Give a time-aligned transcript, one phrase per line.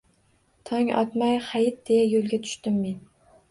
[0.69, 2.99] Tong otmay «hayt», deya yo’lga tushdim men